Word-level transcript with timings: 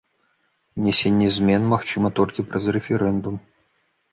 Унясенне 0.77 1.27
змен 1.35 1.69
магчыма 1.73 2.09
толькі 2.21 2.47
праз 2.49 2.63
рэферэндум. 2.79 3.35